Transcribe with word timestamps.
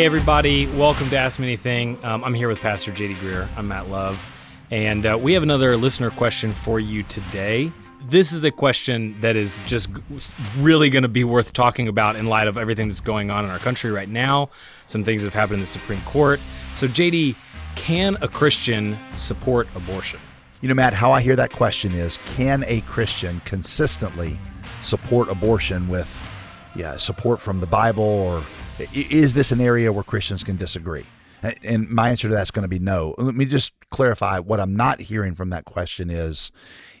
Hey, 0.00 0.06
everybody. 0.06 0.66
Welcome 0.66 1.10
to 1.10 1.18
Ask 1.18 1.38
Me 1.38 1.46
Anything. 1.46 2.02
Um, 2.02 2.24
I'm 2.24 2.32
here 2.32 2.48
with 2.48 2.58
Pastor 2.58 2.90
JD 2.90 3.16
Greear. 3.16 3.46
I'm 3.54 3.68
Matt 3.68 3.90
Love. 3.90 4.34
And 4.70 5.04
uh, 5.04 5.18
we 5.20 5.34
have 5.34 5.42
another 5.42 5.76
listener 5.76 6.08
question 6.08 6.54
for 6.54 6.80
you 6.80 7.02
today. 7.02 7.70
This 8.06 8.32
is 8.32 8.42
a 8.44 8.50
question 8.50 9.20
that 9.20 9.36
is 9.36 9.60
just 9.66 9.90
really 10.56 10.88
going 10.88 11.02
to 11.02 11.08
be 11.10 11.22
worth 11.22 11.52
talking 11.52 11.86
about 11.86 12.16
in 12.16 12.28
light 12.28 12.48
of 12.48 12.56
everything 12.56 12.88
that's 12.88 13.02
going 13.02 13.30
on 13.30 13.44
in 13.44 13.50
our 13.50 13.58
country 13.58 13.90
right 13.90 14.08
now, 14.08 14.48
some 14.86 15.04
things 15.04 15.20
that 15.20 15.26
have 15.26 15.38
happened 15.38 15.56
in 15.56 15.60
the 15.60 15.66
Supreme 15.66 16.00
Court. 16.06 16.40
So, 16.72 16.86
JD, 16.88 17.36
can 17.76 18.16
a 18.22 18.28
Christian 18.28 18.96
support 19.16 19.68
abortion? 19.74 20.18
You 20.62 20.70
know, 20.70 20.74
Matt, 20.74 20.94
how 20.94 21.12
I 21.12 21.20
hear 21.20 21.36
that 21.36 21.52
question 21.52 21.92
is 21.92 22.16
can 22.36 22.64
a 22.68 22.80
Christian 22.80 23.42
consistently 23.44 24.40
support 24.80 25.28
abortion 25.28 25.90
with 25.90 26.26
yeah, 26.74 26.96
support 26.96 27.38
from 27.38 27.60
the 27.60 27.66
Bible 27.66 28.02
or 28.02 28.42
is 28.92 29.34
this 29.34 29.52
an 29.52 29.60
area 29.60 29.92
where 29.92 30.04
Christians 30.04 30.44
can 30.44 30.56
disagree? 30.56 31.06
And 31.64 31.88
my 31.88 32.10
answer 32.10 32.28
to 32.28 32.34
that's 32.34 32.50
going 32.50 32.64
to 32.64 32.68
be 32.68 32.78
no. 32.78 33.14
Let 33.16 33.34
me 33.34 33.46
just 33.46 33.72
clarify 33.90 34.38
what 34.38 34.60
I'm 34.60 34.76
not 34.76 35.00
hearing 35.00 35.34
from 35.34 35.50
that 35.50 35.64
question 35.64 36.10
is 36.10 36.52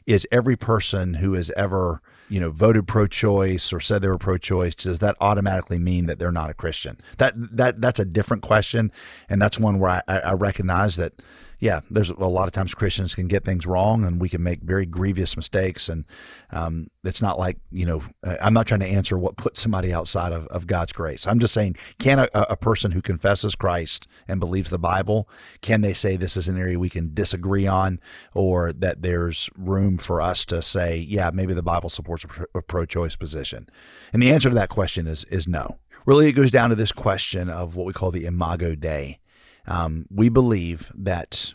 is 0.06 0.26
every 0.32 0.56
person 0.56 1.14
who 1.14 1.34
has 1.34 1.50
ever, 1.56 2.00
you 2.28 2.40
know, 2.40 2.50
voted 2.50 2.88
pro-choice 2.88 3.72
or 3.72 3.80
said 3.80 4.00
they 4.00 4.08
were 4.08 4.18
pro-choice 4.18 4.74
does 4.74 4.98
that 5.00 5.14
automatically 5.20 5.78
mean 5.78 6.06
that 6.06 6.18
they're 6.18 6.32
not 6.32 6.50
a 6.50 6.54
Christian? 6.54 6.98
That 7.18 7.34
that 7.56 7.80
that's 7.80 8.00
a 8.00 8.04
different 8.04 8.42
question 8.42 8.90
and 9.28 9.40
that's 9.40 9.58
one 9.58 9.78
where 9.78 10.02
I, 10.08 10.18
I 10.20 10.32
recognize 10.32 10.96
that 10.96 11.12
yeah, 11.60 11.80
there's 11.90 12.08
a 12.08 12.14
lot 12.14 12.48
of 12.48 12.52
times 12.52 12.74
Christians 12.74 13.14
can 13.14 13.28
get 13.28 13.44
things 13.44 13.66
wrong 13.66 14.04
and 14.04 14.18
we 14.18 14.30
can 14.30 14.42
make 14.42 14.62
very 14.62 14.86
grievous 14.86 15.36
mistakes. 15.36 15.90
And 15.90 16.06
um, 16.50 16.88
it's 17.04 17.20
not 17.20 17.38
like, 17.38 17.58
you 17.70 17.84
know, 17.84 18.02
I'm 18.24 18.54
not 18.54 18.66
trying 18.66 18.80
to 18.80 18.86
answer 18.86 19.18
what 19.18 19.36
puts 19.36 19.60
somebody 19.60 19.92
outside 19.92 20.32
of, 20.32 20.46
of 20.46 20.66
God's 20.66 20.92
grace. 20.92 21.26
I'm 21.26 21.38
just 21.38 21.52
saying, 21.52 21.76
can 21.98 22.18
a, 22.18 22.28
a 22.32 22.56
person 22.56 22.92
who 22.92 23.02
confesses 23.02 23.54
Christ 23.54 24.08
and 24.26 24.40
believes 24.40 24.70
the 24.70 24.78
Bible, 24.78 25.28
can 25.60 25.82
they 25.82 25.92
say 25.92 26.16
this 26.16 26.36
is 26.36 26.48
an 26.48 26.58
area 26.58 26.78
we 26.78 26.88
can 26.88 27.12
disagree 27.12 27.66
on 27.66 28.00
or 28.34 28.72
that 28.72 29.02
there's 29.02 29.50
room 29.54 29.98
for 29.98 30.22
us 30.22 30.46
to 30.46 30.62
say, 30.62 30.96
yeah, 30.96 31.30
maybe 31.32 31.52
the 31.52 31.62
Bible 31.62 31.90
supports 31.90 32.24
a 32.54 32.62
pro 32.62 32.86
choice 32.86 33.16
position? 33.16 33.68
And 34.14 34.22
the 34.22 34.32
answer 34.32 34.48
to 34.48 34.54
that 34.54 34.70
question 34.70 35.06
is, 35.06 35.24
is 35.24 35.46
no. 35.46 35.78
Really, 36.06 36.28
it 36.28 36.32
goes 36.32 36.50
down 36.50 36.70
to 36.70 36.74
this 36.74 36.92
question 36.92 37.50
of 37.50 37.76
what 37.76 37.84
we 37.84 37.92
call 37.92 38.10
the 38.10 38.24
imago 38.24 38.74
Dei. 38.74 39.18
Um, 39.66 40.06
we 40.10 40.28
believe 40.28 40.90
that 40.94 41.54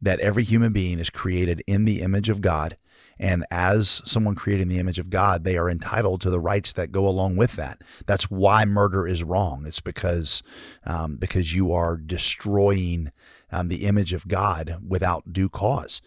that 0.00 0.20
every 0.20 0.44
human 0.44 0.72
being 0.72 1.00
is 1.00 1.10
created 1.10 1.62
in 1.66 1.84
the 1.84 2.02
image 2.02 2.28
of 2.28 2.40
God, 2.40 2.76
and 3.18 3.44
as 3.50 4.00
someone 4.04 4.36
created 4.36 4.62
in 4.62 4.68
the 4.68 4.78
image 4.78 4.98
of 4.98 5.10
God, 5.10 5.42
they 5.42 5.56
are 5.56 5.68
entitled 5.68 6.20
to 6.20 6.30
the 6.30 6.38
rights 6.40 6.72
that 6.74 6.92
go 6.92 7.06
along 7.06 7.36
with 7.36 7.56
that. 7.56 7.82
That's 8.06 8.30
why 8.30 8.64
murder 8.64 9.08
is 9.08 9.24
wrong. 9.24 9.64
It's 9.66 9.80
because 9.80 10.42
um, 10.84 11.16
because 11.16 11.52
you 11.52 11.72
are 11.72 11.96
destroying 11.96 13.10
um, 13.50 13.68
the 13.68 13.84
image 13.84 14.12
of 14.12 14.28
God 14.28 14.78
without 14.86 15.32
due 15.32 15.48
cause. 15.48 16.00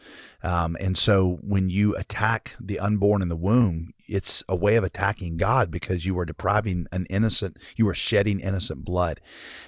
Um, 0.44 0.78
and 0.80 0.98
so 0.98 1.40
when 1.44 1.70
you 1.70 1.96
attack 1.96 2.56
the 2.60 2.80
unborn 2.80 3.22
in 3.22 3.30
the 3.30 3.36
womb, 3.36 3.94
it's 4.08 4.44
a 4.50 4.56
way 4.56 4.76
of 4.76 4.84
attacking 4.84 5.38
God 5.38 5.72
because 5.72 6.06
you 6.06 6.18
are 6.20 6.26
depriving 6.26 6.86
an 6.92 7.06
innocent, 7.10 7.58
you 7.78 7.88
are 7.88 7.94
shedding 7.94 8.42
innocent 8.42 8.84
blood. 8.84 9.22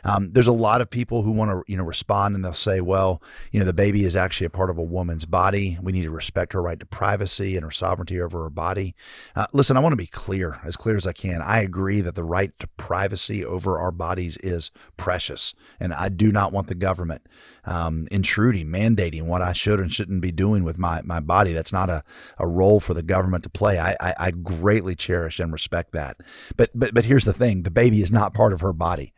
Um, 0.03 0.33
there's 0.33 0.47
a 0.47 0.51
lot 0.51 0.81
of 0.81 0.89
people 0.89 1.23
who 1.23 1.31
want 1.31 1.51
to, 1.51 1.71
you 1.71 1.77
know, 1.77 1.83
respond 1.83 2.35
and 2.35 2.43
they'll 2.43 2.53
say, 2.53 2.81
well, 2.81 3.21
you 3.51 3.59
know, 3.59 3.65
the 3.65 3.73
baby 3.73 4.03
is 4.03 4.15
actually 4.15 4.47
a 4.47 4.49
part 4.49 4.69
of 4.69 4.77
a 4.77 4.83
woman's 4.83 5.25
body. 5.25 5.77
We 5.81 5.93
need 5.93 6.03
to 6.03 6.11
respect 6.11 6.53
her 6.53 6.61
right 6.61 6.79
to 6.79 6.85
privacy 6.85 7.55
and 7.55 7.63
her 7.63 7.71
sovereignty 7.71 8.19
over 8.19 8.43
her 8.43 8.49
body. 8.49 8.95
Uh, 9.35 9.47
listen, 9.53 9.77
I 9.77 9.79
want 9.79 9.93
to 9.93 9.97
be 9.97 10.07
clear, 10.07 10.59
as 10.63 10.75
clear 10.75 10.97
as 10.97 11.07
I 11.07 11.13
can. 11.13 11.41
I 11.41 11.61
agree 11.61 12.01
that 12.01 12.15
the 12.15 12.23
right 12.23 12.57
to 12.59 12.67
privacy 12.67 13.45
over 13.45 13.79
our 13.79 13.91
bodies 13.91 14.37
is 14.37 14.71
precious, 14.97 15.53
and 15.79 15.93
I 15.93 16.09
do 16.09 16.31
not 16.31 16.51
want 16.51 16.67
the 16.67 16.75
government 16.75 17.27
um, 17.65 18.07
intruding, 18.11 18.67
mandating 18.67 19.23
what 19.23 19.41
I 19.41 19.53
should 19.53 19.79
and 19.79 19.91
shouldn't 19.91 20.21
be 20.21 20.31
doing 20.31 20.62
with 20.63 20.77
my, 20.77 21.01
my 21.03 21.19
body. 21.19 21.53
That's 21.53 21.73
not 21.73 21.89
a, 21.89 22.03
a 22.37 22.47
role 22.47 22.79
for 22.79 22.93
the 22.93 23.03
government 23.03 23.43
to 23.43 23.49
play. 23.49 23.79
I, 23.79 23.95
I, 23.99 24.13
I 24.17 24.31
greatly 24.31 24.95
cherish 24.95 25.39
and 25.39 25.51
respect 25.51 25.91
that. 25.93 26.17
But, 26.55 26.71
but, 26.73 26.93
but 26.93 27.05
here's 27.05 27.25
the 27.25 27.33
thing 27.33 27.63
the 27.63 27.71
baby 27.71 28.01
is 28.01 28.11
not 28.11 28.33
part 28.33 28.53
of 28.53 28.61
her 28.61 28.73
body 28.73 29.13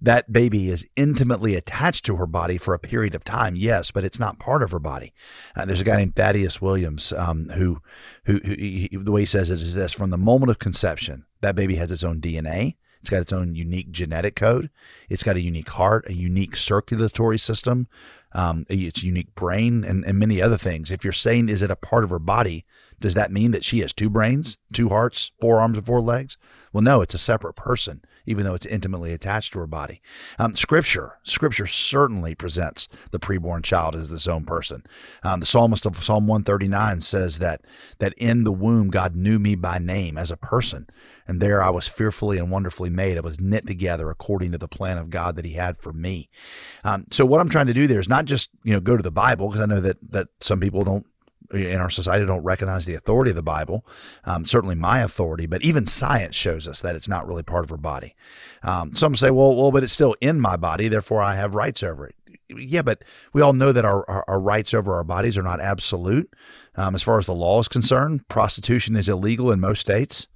that 0.00 0.32
baby 0.32 0.68
is 0.68 0.88
intimately 0.96 1.54
attached 1.54 2.04
to 2.06 2.16
her 2.16 2.26
body 2.26 2.58
for 2.58 2.74
a 2.74 2.78
period 2.78 3.14
of 3.14 3.24
time, 3.24 3.56
yes, 3.56 3.90
but 3.90 4.04
it's 4.04 4.20
not 4.20 4.38
part 4.38 4.62
of 4.62 4.70
her 4.70 4.78
body. 4.78 5.12
Uh, 5.54 5.64
there's 5.64 5.80
a 5.80 5.84
guy 5.84 5.96
named 5.96 6.14
Thaddeus 6.14 6.60
Williams 6.60 7.12
um, 7.12 7.48
who, 7.50 7.80
who, 8.24 8.38
who 8.38 8.54
he, 8.54 8.88
the 8.92 9.12
way 9.12 9.22
he 9.22 9.26
says 9.26 9.50
it 9.50 9.54
is 9.54 9.74
this: 9.74 9.92
from 9.92 10.10
the 10.10 10.18
moment 10.18 10.50
of 10.50 10.58
conception, 10.58 11.24
that 11.40 11.56
baby 11.56 11.76
has 11.76 11.90
its 11.90 12.04
own 12.04 12.20
DNA. 12.20 12.76
It's 13.00 13.10
got 13.10 13.22
its 13.22 13.32
own 13.32 13.54
unique 13.54 13.92
genetic 13.92 14.34
code. 14.34 14.68
It's 15.08 15.22
got 15.22 15.36
a 15.36 15.40
unique 15.40 15.68
heart, 15.68 16.08
a 16.08 16.12
unique 16.12 16.56
circulatory 16.56 17.38
system, 17.38 17.86
um, 18.36 18.66
its 18.68 19.02
unique 19.02 19.34
brain, 19.34 19.82
and, 19.82 20.04
and 20.04 20.18
many 20.18 20.40
other 20.42 20.58
things. 20.58 20.90
If 20.90 21.02
you're 21.02 21.12
saying, 21.12 21.48
is 21.48 21.62
it 21.62 21.70
a 21.70 21.76
part 21.76 22.04
of 22.04 22.10
her 22.10 22.18
body? 22.18 22.64
Does 23.00 23.14
that 23.14 23.32
mean 23.32 23.50
that 23.50 23.64
she 23.64 23.80
has 23.80 23.92
two 23.92 24.10
brains, 24.10 24.58
two 24.72 24.90
hearts, 24.90 25.32
four 25.40 25.60
arms, 25.60 25.78
and 25.78 25.86
four 25.86 26.00
legs? 26.00 26.36
Well, 26.72 26.82
no, 26.82 27.00
it's 27.00 27.14
a 27.14 27.18
separate 27.18 27.54
person 27.54 28.02
even 28.26 28.44
though 28.44 28.54
it's 28.54 28.66
intimately 28.66 29.12
attached 29.12 29.52
to 29.52 29.60
her 29.60 29.66
body. 29.66 30.02
Um, 30.38 30.54
scripture, 30.54 31.18
Scripture 31.22 31.66
certainly 31.66 32.34
presents 32.34 32.88
the 33.10 33.18
preborn 33.18 33.62
child 33.62 33.94
as 33.94 34.12
its 34.12 34.26
own 34.26 34.44
person. 34.44 34.82
Um, 35.22 35.40
the 35.40 35.46
psalmist 35.46 35.86
of 35.86 36.02
Psalm 36.02 36.26
139 36.26 37.00
says 37.00 37.38
that 37.38 37.62
that 37.98 38.14
in 38.18 38.44
the 38.44 38.52
womb 38.52 38.88
God 38.88 39.14
knew 39.14 39.38
me 39.38 39.54
by 39.54 39.78
name 39.78 40.18
as 40.18 40.30
a 40.30 40.36
person, 40.36 40.88
and 41.28 41.40
there 41.40 41.62
I 41.62 41.70
was 41.70 41.88
fearfully 41.88 42.38
and 42.38 42.50
wonderfully 42.50 42.90
made. 42.90 43.16
I 43.16 43.20
was 43.20 43.40
knit 43.40 43.66
together 43.66 44.10
according 44.10 44.52
to 44.52 44.58
the 44.58 44.68
plan 44.68 44.98
of 44.98 45.10
God 45.10 45.36
that 45.36 45.44
He 45.44 45.52
had 45.52 45.76
for 45.76 45.92
me. 45.92 46.28
Um, 46.84 47.06
so 47.10 47.24
what 47.24 47.40
I'm 47.40 47.48
trying 47.48 47.66
to 47.66 47.74
do 47.74 47.86
there 47.86 48.00
is 48.00 48.08
not 48.08 48.24
just 48.24 48.50
you 48.64 48.72
know 48.72 48.80
go 48.80 48.96
to 48.96 49.02
the 49.02 49.10
Bible 49.10 49.48
because 49.48 49.62
I 49.62 49.66
know 49.66 49.80
that 49.80 49.98
that 50.10 50.28
some 50.40 50.60
people 50.60 50.84
don't 50.84 51.06
in 51.52 51.78
our 51.78 51.90
society 51.90 52.26
don't 52.26 52.42
recognize 52.42 52.86
the 52.86 52.94
authority 52.94 53.30
of 53.30 53.36
the 53.36 53.42
Bible, 53.42 53.86
um, 54.24 54.44
certainly 54.44 54.74
my 54.74 55.00
authority, 55.00 55.46
but 55.46 55.62
even 55.62 55.86
science 55.86 56.34
shows 56.34 56.66
us 56.66 56.80
that 56.80 56.96
it's 56.96 57.08
not 57.08 57.26
really 57.26 57.42
part 57.42 57.64
of 57.64 57.70
our 57.70 57.78
body. 57.78 58.14
Um, 58.62 58.94
some 58.94 59.16
say, 59.16 59.30
well, 59.30 59.54
well, 59.54 59.70
but 59.70 59.84
it's 59.84 59.92
still 59.92 60.16
in 60.20 60.40
my 60.40 60.56
body, 60.56 60.88
therefore 60.88 61.22
I 61.22 61.34
have 61.36 61.54
rights 61.54 61.82
over 61.82 62.06
it. 62.06 62.14
Yeah, 62.48 62.82
but 62.82 63.02
we 63.32 63.42
all 63.42 63.52
know 63.52 63.72
that 63.72 63.84
our, 63.84 64.08
our, 64.08 64.24
our 64.28 64.40
rights 64.40 64.72
over 64.72 64.94
our 64.94 65.04
bodies 65.04 65.36
are 65.36 65.42
not 65.42 65.60
absolute. 65.60 66.32
Um, 66.76 66.94
as 66.94 67.02
far 67.02 67.18
as 67.18 67.26
the 67.26 67.34
law 67.34 67.60
is 67.60 67.68
concerned, 67.68 68.28
prostitution 68.28 68.94
is 68.94 69.08
illegal 69.08 69.50
in 69.50 69.58
most 69.58 69.80
states. 69.80 70.28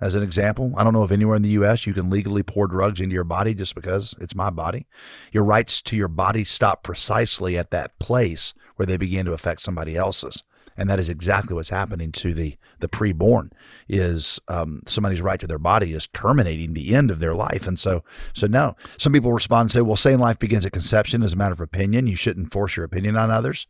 As 0.00 0.14
an 0.14 0.22
example, 0.22 0.74
I 0.76 0.84
don't 0.84 0.92
know 0.92 1.04
if 1.04 1.10
anywhere 1.10 1.36
in 1.36 1.42
the 1.42 1.50
U.S. 1.50 1.86
you 1.86 1.94
can 1.94 2.10
legally 2.10 2.42
pour 2.42 2.66
drugs 2.66 3.00
into 3.00 3.14
your 3.14 3.24
body 3.24 3.54
just 3.54 3.74
because 3.74 4.14
it's 4.20 4.34
my 4.34 4.50
body. 4.50 4.86
Your 5.32 5.44
rights 5.44 5.80
to 5.82 5.96
your 5.96 6.08
body 6.08 6.44
stop 6.44 6.82
precisely 6.82 7.56
at 7.56 7.70
that 7.70 7.98
place 7.98 8.52
where 8.76 8.86
they 8.86 8.98
begin 8.98 9.24
to 9.26 9.32
affect 9.32 9.62
somebody 9.62 9.96
else's 9.96 10.42
and 10.76 10.90
that 10.90 10.98
is 10.98 11.08
exactly 11.08 11.54
what's 11.54 11.70
happening 11.70 12.12
to 12.12 12.34
the 12.34 12.56
the 12.78 12.88
preborn. 12.88 13.50
Is 13.88 14.40
um, 14.48 14.82
somebody's 14.86 15.22
right 15.22 15.40
to 15.40 15.46
their 15.46 15.58
body 15.58 15.92
is 15.92 16.06
terminating 16.08 16.74
the 16.74 16.94
end 16.94 17.10
of 17.10 17.18
their 17.18 17.34
life, 17.34 17.66
and 17.66 17.78
so 17.78 18.04
so 18.34 18.46
no. 18.46 18.76
Some 18.98 19.12
people 19.12 19.32
respond 19.32 19.62
and 19.62 19.70
say, 19.70 19.80
"Well, 19.80 19.96
saying 19.96 20.18
life 20.18 20.38
begins 20.38 20.66
at 20.66 20.72
conception 20.72 21.22
is 21.22 21.32
a 21.32 21.36
matter 21.36 21.54
of 21.54 21.60
opinion. 21.60 22.06
You 22.06 22.16
shouldn't 22.16 22.52
force 22.52 22.76
your 22.76 22.84
opinion 22.84 23.16
on 23.16 23.30
others." 23.30 23.66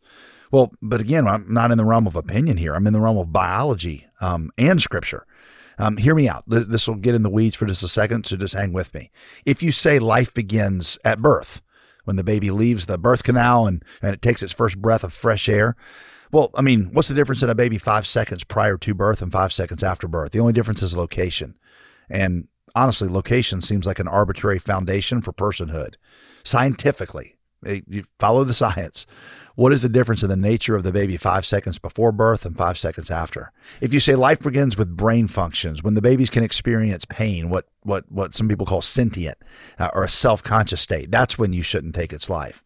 Well, 0.51 0.71
but 0.81 1.01
again, 1.01 1.27
I'm 1.27 1.51
not 1.51 1.71
in 1.71 1.77
the 1.77 1.85
realm 1.85 2.07
of 2.07 2.15
opinion 2.15 2.57
here. 2.57 2.73
I'm 2.75 2.87
in 2.87 2.93
the 2.93 2.99
realm 2.99 3.17
of 3.17 3.33
biology 3.33 4.07
um, 4.21 4.51
and 4.57 4.81
scripture. 4.81 5.25
Um, 5.79 5.97
hear 5.97 6.15
me 6.15 6.27
out. 6.27 6.43
This 6.47 6.87
will 6.87 6.95
get 6.95 7.13
in 7.13 7.21
the 7.21 7.29
weeds 7.29 7.55
for 7.55 7.67
just 7.67 7.83
a 7.83 7.87
second, 7.87 8.25
so 8.25 8.35
just 8.35 8.55
hang 8.55 8.73
with 8.73 8.93
me. 8.93 9.11
If 9.45 9.61
you 9.61 9.71
say 9.71 9.99
life 9.99 10.33
begins 10.33 10.97
at 11.05 11.21
birth, 11.21 11.61
when 12.05 12.15
the 12.15 12.23
baby 12.23 12.49
leaves 12.49 12.85
the 12.85 12.97
birth 12.97 13.23
canal 13.23 13.67
and, 13.67 13.83
and 14.01 14.13
it 14.13 14.21
takes 14.21 14.41
its 14.41 14.53
first 14.53 14.81
breath 14.81 15.03
of 15.03 15.13
fresh 15.13 15.47
air, 15.47 15.75
well, 16.31 16.51
I 16.55 16.61
mean, 16.61 16.89
what's 16.93 17.07
the 17.07 17.15
difference 17.15 17.43
in 17.43 17.49
a 17.49 17.55
baby 17.55 17.77
five 17.77 18.07
seconds 18.07 18.43
prior 18.43 18.77
to 18.77 18.93
birth 18.93 19.21
and 19.21 19.31
five 19.31 19.53
seconds 19.53 19.83
after 19.83 20.07
birth? 20.07 20.31
The 20.31 20.39
only 20.39 20.53
difference 20.53 20.81
is 20.81 20.97
location. 20.97 21.55
And 22.09 22.47
honestly, 22.75 23.07
location 23.07 23.61
seems 23.61 23.85
like 23.85 23.99
an 23.99 24.07
arbitrary 24.07 24.59
foundation 24.59 25.21
for 25.21 25.31
personhood. 25.31 25.95
Scientifically, 26.43 27.36
you 27.65 28.03
follow 28.19 28.43
the 28.43 28.53
science. 28.53 29.05
What 29.55 29.73
is 29.73 29.81
the 29.81 29.89
difference 29.89 30.21
in 30.21 30.29
the 30.29 30.35
nature 30.35 30.75
of 30.75 30.83
the 30.83 30.91
baby 30.91 31.17
five 31.17 31.45
seconds 31.45 31.79
before 31.79 32.11
birth 32.11 32.45
and 32.45 32.55
five 32.55 32.77
seconds 32.77 33.09
after? 33.09 33.51
If 33.81 33.91
you 33.91 33.99
say 33.99 34.15
life 34.15 34.39
begins 34.39 34.77
with 34.77 34.95
brain 34.95 35.27
functions, 35.27 35.81
when 35.81 35.95
the 35.95 36.01
babies 36.01 36.29
can 36.29 36.43
experience 36.43 37.05
pain, 37.05 37.49
what 37.49 37.65
what 37.81 38.05
what 38.11 38.33
some 38.35 38.47
people 38.47 38.67
call 38.67 38.81
sentient 38.81 39.37
uh, 39.79 39.89
or 39.93 40.03
a 40.03 40.09
self 40.09 40.43
conscious 40.43 40.81
state, 40.81 41.11
that's 41.11 41.39
when 41.39 41.53
you 41.53 41.63
shouldn't 41.63 41.95
take 41.95 42.13
its 42.13 42.29
life. 42.29 42.63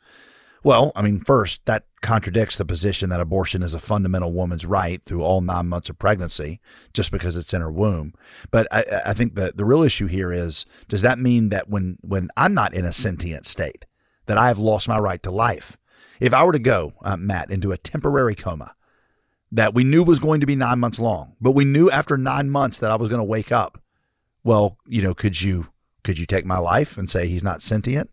Well, 0.64 0.92
I 0.96 1.02
mean, 1.02 1.20
first, 1.22 1.66
that 1.66 1.86
contradicts 2.02 2.58
the 2.58 2.66
position 2.66 3.10
that 3.10 3.20
abortion 3.20 3.64
is 3.64 3.74
a 3.74 3.80
fundamental 3.80 4.32
woman's 4.32 4.66
right 4.66 5.02
through 5.02 5.24
all 5.24 5.42
nine 5.42 5.68
months 5.68 5.90
of 5.90 5.98
pregnancy 5.98 6.60
just 6.94 7.12
because 7.12 7.36
it's 7.36 7.54
in 7.54 7.62
her 7.62 7.72
womb. 7.72 8.14
But 8.52 8.68
I, 8.72 8.84
I 9.08 9.14
think 9.14 9.36
that 9.36 9.58
the 9.58 9.66
real 9.66 9.82
issue 9.82 10.08
here 10.08 10.32
is 10.32 10.66
does 10.88 11.02
that 11.02 11.18
mean 11.18 11.50
that 11.50 11.70
when, 11.70 11.98
when 12.02 12.30
I'm 12.38 12.54
not 12.54 12.76
in 12.76 12.86
a 12.86 12.94
sentient 12.94 13.48
state, 13.48 13.86
that 14.26 14.38
I 14.38 14.48
have 14.48 14.60
lost 14.60 14.88
my 14.88 15.00
right 15.00 15.22
to 15.24 15.32
life? 15.32 15.78
If 16.20 16.34
I 16.34 16.44
were 16.44 16.54
to 16.54 16.60
go, 16.60 16.94
uh, 17.04 17.18
Matt, 17.18 17.52
into 17.52 17.72
a 17.72 17.78
temporary 17.78 18.36
coma 18.36 18.76
that 19.52 19.74
we 19.74 19.84
knew 19.84 20.04
was 20.04 20.20
going 20.20 20.40
to 20.40 20.46
be 20.46 20.56
nine 20.56 20.80
months 20.80 21.00
long, 21.00 21.36
but 21.42 21.52
we 21.52 21.66
knew 21.66 21.90
after 21.90 22.18
nine 22.18 22.50
months 22.50 22.78
that 22.78 22.92
I 22.92 22.96
was 22.96 23.10
going 23.10 23.20
to 23.20 23.24
wake 23.24 23.52
up, 23.52 23.82
well, 24.44 24.78
you 24.88 25.02
know, 25.02 25.14
could 25.14 25.42
you 25.42 25.68
Could 26.04 26.18
you 26.18 26.26
take 26.26 26.46
my 26.46 26.58
life 26.58 26.98
and 26.98 27.10
say 27.10 27.28
he's 27.28 27.44
not 27.44 27.62
sentient? 27.62 28.10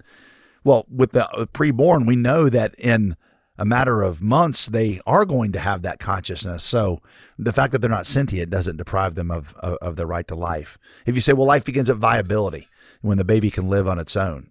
Well, 0.63 0.85
with 0.91 1.13
the 1.13 1.27
uh, 1.31 1.47
preborn, 1.47 2.07
we 2.07 2.17
know 2.17 2.51
that 2.51 2.75
in 2.77 3.17
a 3.57 3.65
matter 3.65 4.03
of 4.03 4.23
months, 4.23 4.67
they 4.67 5.01
are 5.07 5.25
going 5.25 5.53
to 5.53 5.59
have 5.59 5.81
that 5.83 5.99
consciousness. 5.99 6.63
So 6.65 7.01
the 7.39 7.53
fact 7.53 7.73
that 7.73 7.79
they're 7.81 7.89
not 7.99 8.07
sentient 8.07 8.51
doesn't 8.51 8.77
deprive 8.77 9.15
them 9.15 9.31
of, 9.31 9.55
of, 9.61 9.79
of 9.81 9.97
the 9.97 10.07
right 10.07 10.29
to 10.29 10.35
life. 10.35 10.77
If 11.07 11.15
you 11.15 11.23
say, 11.23 11.33
well, 11.33 11.47
life 11.47 11.65
begins 11.65 11.89
at 11.89 11.97
viability 11.97 12.69
when 13.01 13.17
the 13.17 13.25
baby 13.25 13.51
can 13.51 13.71
live 13.71 13.89
on 13.89 13.99
its 13.99 14.17
own. 14.17 14.51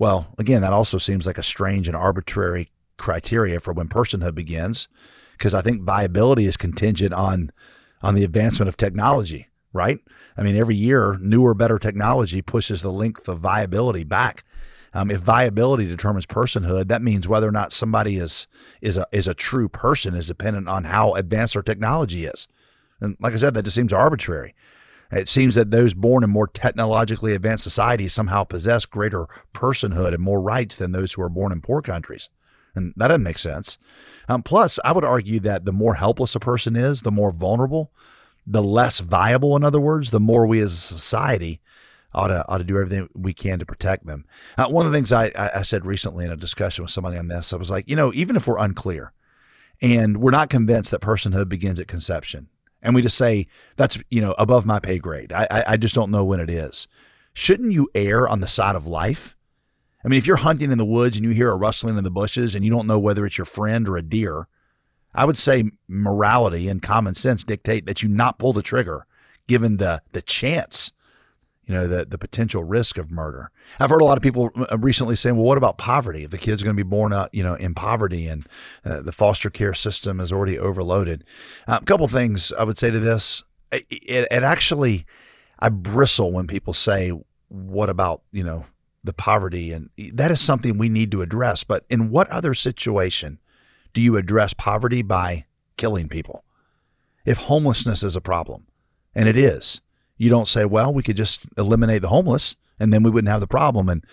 Well, 0.00 0.32
again, 0.38 0.62
that 0.62 0.72
also 0.72 0.96
seems 0.96 1.26
like 1.26 1.36
a 1.36 1.42
strange 1.42 1.86
and 1.86 1.94
arbitrary 1.94 2.70
criteria 2.96 3.60
for 3.60 3.74
when 3.74 3.88
personhood 3.88 4.34
begins, 4.34 4.88
because 5.32 5.52
I 5.52 5.60
think 5.60 5.82
viability 5.82 6.46
is 6.46 6.56
contingent 6.56 7.12
on 7.12 7.52
on 8.00 8.14
the 8.14 8.24
advancement 8.24 8.70
of 8.70 8.78
technology, 8.78 9.48
right? 9.74 9.98
I 10.38 10.42
mean, 10.42 10.56
every 10.56 10.74
year, 10.74 11.18
newer, 11.20 11.52
better 11.52 11.78
technology 11.78 12.40
pushes 12.40 12.80
the 12.80 12.90
length 12.90 13.28
of 13.28 13.40
viability 13.40 14.04
back. 14.04 14.42
Um, 14.94 15.10
if 15.10 15.20
viability 15.20 15.86
determines 15.86 16.24
personhood, 16.24 16.88
that 16.88 17.02
means 17.02 17.28
whether 17.28 17.46
or 17.46 17.52
not 17.52 17.70
somebody 17.70 18.16
is 18.16 18.46
is 18.80 18.96
a 18.96 19.06
is 19.12 19.28
a 19.28 19.34
true 19.34 19.68
person 19.68 20.14
is 20.14 20.26
dependent 20.26 20.66
on 20.66 20.84
how 20.84 21.12
advanced 21.12 21.56
our 21.56 21.62
technology 21.62 22.24
is. 22.24 22.48
And 23.02 23.16
like 23.20 23.34
I 23.34 23.36
said, 23.36 23.52
that 23.52 23.64
just 23.64 23.76
seems 23.76 23.92
arbitrary. 23.92 24.54
It 25.12 25.28
seems 25.28 25.56
that 25.56 25.70
those 25.70 25.94
born 25.94 26.22
in 26.22 26.30
more 26.30 26.46
technologically 26.46 27.34
advanced 27.34 27.64
societies 27.64 28.12
somehow 28.12 28.44
possess 28.44 28.86
greater 28.86 29.26
personhood 29.52 30.14
and 30.14 30.22
more 30.22 30.40
rights 30.40 30.76
than 30.76 30.92
those 30.92 31.12
who 31.12 31.22
are 31.22 31.28
born 31.28 31.52
in 31.52 31.60
poor 31.60 31.82
countries. 31.82 32.28
And 32.74 32.94
that 32.96 33.08
doesn't 33.08 33.24
make 33.24 33.38
sense. 33.38 33.78
Um, 34.28 34.42
plus, 34.42 34.78
I 34.84 34.92
would 34.92 35.04
argue 35.04 35.40
that 35.40 35.64
the 35.64 35.72
more 35.72 35.94
helpless 35.94 36.36
a 36.36 36.40
person 36.40 36.76
is, 36.76 37.02
the 37.02 37.10
more 37.10 37.32
vulnerable, 37.32 37.92
the 38.46 38.62
less 38.62 39.00
viable, 39.00 39.56
in 39.56 39.64
other 39.64 39.80
words, 39.80 40.10
the 40.12 40.20
more 40.20 40.46
we 40.46 40.60
as 40.60 40.72
a 40.72 40.76
society 40.76 41.60
ought 42.14 42.28
to, 42.28 42.46
ought 42.48 42.58
to 42.58 42.64
do 42.64 42.78
everything 42.78 43.08
we 43.14 43.32
can 43.32 43.58
to 43.58 43.66
protect 43.66 44.06
them. 44.06 44.24
Uh, 44.56 44.68
one 44.68 44.86
of 44.86 44.92
the 44.92 44.96
things 44.96 45.12
I, 45.12 45.32
I 45.36 45.62
said 45.62 45.84
recently 45.84 46.24
in 46.24 46.30
a 46.30 46.36
discussion 46.36 46.82
with 46.82 46.92
somebody 46.92 47.16
on 47.16 47.28
this, 47.28 47.52
I 47.52 47.56
was 47.56 47.70
like, 47.70 47.88
you 47.88 47.96
know, 47.96 48.12
even 48.14 48.36
if 48.36 48.46
we're 48.46 48.58
unclear 48.58 49.12
and 49.80 50.18
we're 50.18 50.30
not 50.30 50.50
convinced 50.50 50.90
that 50.92 51.00
personhood 51.00 51.48
begins 51.48 51.80
at 51.80 51.88
conception, 51.88 52.48
and 52.82 52.94
we 52.94 53.02
just 53.02 53.16
say 53.16 53.46
that's 53.76 53.98
you 54.10 54.20
know 54.20 54.34
above 54.38 54.66
my 54.66 54.78
pay 54.78 54.98
grade, 54.98 55.32
I, 55.32 55.64
I 55.66 55.76
just 55.76 55.94
don't 55.94 56.10
know 56.10 56.24
when 56.24 56.40
it 56.40 56.50
is. 56.50 56.88
Shouldn't 57.32 57.72
you 57.72 57.88
err 57.94 58.28
on 58.28 58.40
the 58.40 58.48
side 58.48 58.76
of 58.76 58.86
life? 58.86 59.36
I 60.04 60.08
mean, 60.08 60.18
if 60.18 60.26
you're 60.26 60.36
hunting 60.36 60.72
in 60.72 60.78
the 60.78 60.84
woods 60.84 61.16
and 61.16 61.24
you 61.24 61.32
hear 61.32 61.50
a 61.50 61.56
rustling 61.56 61.98
in 61.98 62.04
the 62.04 62.10
bushes 62.10 62.54
and 62.54 62.64
you 62.64 62.70
don't 62.70 62.86
know 62.86 62.98
whether 62.98 63.26
it's 63.26 63.38
your 63.38 63.44
friend 63.44 63.86
or 63.86 63.96
a 63.96 64.02
deer, 64.02 64.48
I 65.14 65.24
would 65.24 65.38
say 65.38 65.70
morality 65.88 66.68
and 66.68 66.80
common 66.82 67.14
sense 67.14 67.44
dictate 67.44 67.86
that 67.86 68.02
you 68.02 68.08
not 68.08 68.38
pull 68.38 68.52
the 68.52 68.62
trigger 68.62 69.06
given 69.46 69.76
the 69.76 70.02
the 70.12 70.22
chance 70.22 70.92
you 71.70 71.76
know 71.76 71.86
the 71.86 72.04
the 72.04 72.18
potential 72.18 72.64
risk 72.64 72.98
of 72.98 73.12
murder. 73.12 73.52
I've 73.78 73.90
heard 73.90 74.02
a 74.02 74.04
lot 74.04 74.16
of 74.16 74.24
people 74.24 74.50
uh, 74.56 74.76
recently 74.76 75.14
saying, 75.14 75.36
"Well, 75.36 75.44
what 75.44 75.56
about 75.56 75.78
poverty? 75.78 76.24
If 76.24 76.32
the 76.32 76.36
kid's 76.36 76.64
going 76.64 76.74
to 76.74 76.84
be 76.84 76.88
born 76.88 77.12
up, 77.12 77.30
you 77.32 77.44
know, 77.44 77.54
in 77.54 77.74
poverty, 77.74 78.26
and 78.26 78.44
uh, 78.84 79.02
the 79.02 79.12
foster 79.12 79.50
care 79.50 79.72
system 79.72 80.18
is 80.18 80.32
already 80.32 80.58
overloaded." 80.58 81.22
A 81.68 81.80
couple 81.84 82.08
things 82.08 82.52
I 82.58 82.64
would 82.64 82.76
say 82.76 82.90
to 82.90 82.98
this: 82.98 83.44
it, 83.70 83.86
it, 83.88 84.26
it 84.32 84.42
actually, 84.42 85.06
I 85.60 85.68
bristle 85.68 86.32
when 86.32 86.48
people 86.48 86.74
say, 86.74 87.12
"What 87.46 87.88
about 87.88 88.22
you 88.32 88.42
know 88.42 88.66
the 89.04 89.12
poverty?" 89.12 89.72
And 89.72 89.90
that 90.14 90.32
is 90.32 90.40
something 90.40 90.76
we 90.76 90.88
need 90.88 91.12
to 91.12 91.22
address. 91.22 91.62
But 91.62 91.84
in 91.88 92.10
what 92.10 92.28
other 92.30 92.52
situation 92.52 93.38
do 93.92 94.00
you 94.00 94.16
address 94.16 94.54
poverty 94.54 95.02
by 95.02 95.46
killing 95.76 96.08
people? 96.08 96.42
If 97.24 97.38
homelessness 97.38 98.02
is 98.02 98.16
a 98.16 98.20
problem, 98.20 98.66
and 99.14 99.28
it 99.28 99.36
is 99.36 99.80
you 100.20 100.28
don't 100.28 100.48
say, 100.48 100.66
well, 100.66 100.92
we 100.92 101.02
could 101.02 101.16
just 101.16 101.46
eliminate 101.56 102.02
the 102.02 102.08
homeless 102.08 102.54
and 102.78 102.92
then 102.92 103.02
we 103.02 103.10
wouldn't 103.10 103.30
have 103.30 103.40
the 103.40 103.46
problem. 103.46 103.88
And 103.88 104.04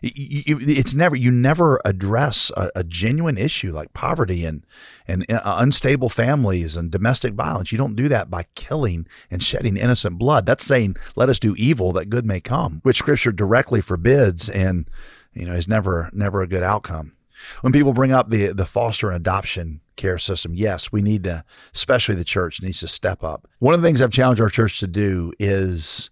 it's 0.00 0.94
never 0.94 1.16
you 1.16 1.32
never 1.32 1.80
address 1.84 2.52
a, 2.56 2.70
a, 2.76 2.84
genuine 2.84 3.36
issue 3.36 3.72
like 3.72 3.92
poverty 3.92 4.44
and 4.44 4.64
and 5.08 5.28
uh, 5.28 5.56
unstable 5.58 6.08
families 6.08 6.76
and 6.76 6.92
domestic 6.92 7.34
violence. 7.34 7.72
You 7.72 7.78
don't 7.78 7.96
do 7.96 8.08
that 8.08 8.30
by 8.30 8.44
killing 8.54 9.08
and 9.28 9.42
shedding 9.42 9.76
innocent 9.76 10.18
blood. 10.18 10.46
That's 10.46 10.64
saying 10.64 10.96
let 11.16 11.28
us 11.28 11.40
do 11.40 11.56
evil 11.56 11.92
that 11.94 12.10
good 12.10 12.26
may 12.26 12.40
come, 12.40 12.80
which 12.84 12.98
Scripture 12.98 13.32
directly 13.32 13.80
forbids, 13.80 14.48
and 14.48 14.88
you 15.32 15.46
know 15.46 15.54
is 15.54 15.66
never 15.66 16.10
never 16.12 16.42
a 16.42 16.46
good 16.46 16.62
outcome. 16.62 17.15
When 17.60 17.72
people 17.72 17.92
bring 17.92 18.12
up 18.12 18.30
the 18.30 18.52
the 18.52 18.66
foster 18.66 19.08
and 19.08 19.16
adoption 19.16 19.80
care 19.96 20.18
system, 20.18 20.54
yes, 20.54 20.92
we 20.92 21.02
need 21.02 21.24
to, 21.24 21.44
especially 21.74 22.14
the 22.14 22.24
church 22.24 22.62
needs 22.62 22.80
to 22.80 22.88
step 22.88 23.24
up. 23.24 23.48
One 23.58 23.74
of 23.74 23.80
the 23.80 23.86
things 23.86 24.02
I've 24.02 24.10
challenged 24.10 24.40
our 24.40 24.48
church 24.48 24.80
to 24.80 24.86
do 24.86 25.32
is 25.38 26.10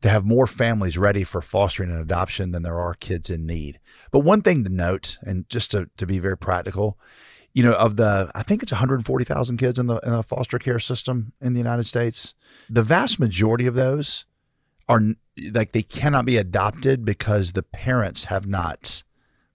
to 0.00 0.08
have 0.08 0.24
more 0.24 0.46
families 0.46 0.96
ready 0.96 1.24
for 1.24 1.40
fostering 1.40 1.90
and 1.90 2.00
adoption 2.00 2.52
than 2.52 2.62
there 2.62 2.78
are 2.78 2.94
kids 2.94 3.30
in 3.30 3.46
need. 3.46 3.80
But 4.10 4.20
one 4.20 4.42
thing 4.42 4.64
to 4.64 4.70
note, 4.70 5.18
and 5.22 5.48
just 5.48 5.72
to, 5.72 5.90
to 5.96 6.06
be 6.06 6.18
very 6.18 6.36
practical, 6.36 6.98
you 7.52 7.62
know, 7.62 7.72
of 7.72 7.96
the, 7.96 8.30
I 8.34 8.42
think 8.42 8.62
it's 8.62 8.72
140,000 8.72 9.56
kids 9.56 9.78
in 9.78 9.86
the, 9.86 9.98
in 10.04 10.12
the 10.12 10.22
foster 10.22 10.58
care 10.58 10.78
system 10.78 11.32
in 11.40 11.54
the 11.54 11.58
United 11.58 11.84
States. 11.84 12.34
The 12.70 12.82
vast 12.82 13.18
majority 13.18 13.66
of 13.66 13.74
those 13.74 14.24
are 14.88 15.00
like 15.52 15.72
they 15.72 15.82
cannot 15.82 16.24
be 16.24 16.36
adopted 16.36 17.04
because 17.04 17.52
the 17.52 17.62
parents 17.62 18.24
have 18.24 18.46
not 18.46 19.02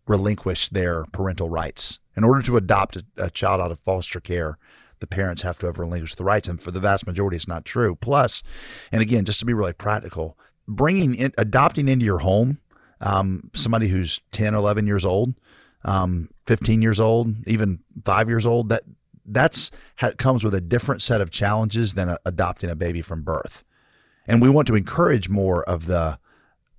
relinquish 0.07 0.69
their 0.69 1.05
parental 1.05 1.49
rights. 1.49 1.99
In 2.15 2.23
order 2.23 2.41
to 2.43 2.57
adopt 2.57 2.97
a, 2.97 3.05
a, 3.17 3.29
child 3.29 3.61
out 3.61 3.71
of 3.71 3.79
foster 3.79 4.19
care, 4.19 4.57
the 4.99 5.07
parents 5.07 5.41
have 5.41 5.57
to 5.59 5.65
have 5.65 5.79
relinquished 5.79 6.17
the 6.17 6.23
rights. 6.23 6.47
And 6.47 6.61
for 6.61 6.71
the 6.71 6.79
vast 6.79 7.07
majority, 7.07 7.37
it's 7.37 7.47
not 7.47 7.65
true. 7.65 7.95
Plus, 7.95 8.43
and 8.91 9.01
again, 9.01 9.25
just 9.25 9.39
to 9.39 9.45
be 9.45 9.53
really 9.53 9.73
practical, 9.73 10.37
bringing 10.67 11.15
in, 11.15 11.33
adopting 11.37 11.87
into 11.87 12.05
your 12.05 12.19
home 12.19 12.59
um, 13.01 13.49
somebody 13.53 13.89
who's 13.89 14.21
10, 14.31 14.55
11 14.55 14.87
years 14.87 15.03
old, 15.03 15.35
um, 15.83 16.29
15 16.45 16.81
years 16.81 16.99
old, 16.99 17.35
even 17.45 17.79
five 18.03 18.29
years 18.29 18.45
old, 18.45 18.69
that 18.69 18.83
that's 19.25 19.71
comes 20.17 20.43
with 20.43 20.53
a 20.53 20.61
different 20.61 21.01
set 21.01 21.21
of 21.21 21.31
challenges 21.31 21.93
than 21.93 22.09
a, 22.09 22.17
adopting 22.25 22.69
a 22.69 22.75
baby 22.75 23.01
from 23.01 23.21
birth. 23.21 23.63
And 24.25 24.41
we 24.41 24.49
want 24.49 24.67
to 24.67 24.75
encourage 24.75 25.29
more 25.29 25.63
of 25.63 25.85
the 25.85 26.17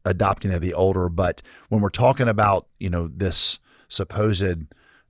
adopting 0.04 0.52
of 0.52 0.60
the 0.60 0.74
older. 0.74 1.08
But 1.08 1.42
when 1.68 1.80
we're 1.80 1.90
talking 1.90 2.28
about, 2.28 2.66
you 2.78 2.90
know, 2.90 3.08
this 3.08 3.58
supposed 3.88 4.66